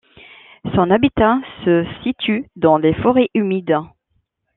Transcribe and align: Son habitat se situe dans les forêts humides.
Son 0.73 0.89
habitat 0.89 1.37
se 1.63 1.85
situe 2.01 2.49
dans 2.55 2.79
les 2.79 2.95
forêts 2.95 3.29
humides. 3.35 3.77